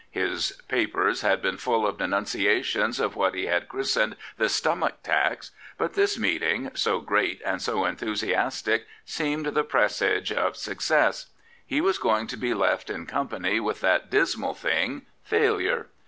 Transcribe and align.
His 0.09 0.59
papers 0.67 1.21
had 1.21 1.43
been 1.43 1.57
full 1.57 1.85
of 1.85 1.99
denunciations 1.99 2.99
of 2.99 3.15
what 3.15 3.35
he 3.35 3.45
had 3.45 3.69
christened 3.69 4.15
* 4.27 4.37
the 4.39 4.49
Stomach 4.49 5.03
Ta!!Sr'; 5.03 5.51
bi^t 5.79 5.93
this 5.93 6.17
meeting, 6.17 6.71
so 6.73 6.99
great 7.01 7.39
and 7.45 7.61
so 7.61 7.85
enthusiastic, 7.85 8.87
seeme(d 9.05 9.53
the 9.53 9.63
presage 9.63 10.31
of 10.31 10.57
success. 10.57 11.27
He 11.63 11.81
was 11.81 11.99
going 11.99 12.25
to 12.25 12.35
be 12.35 12.55
left 12.55 12.89
'in 12.89 13.05
company 13.05 13.59
with 13.59 13.81
that 13.81 14.09
dismal 14.09 14.55
thing, 14.55 15.03
failure. 15.23 15.85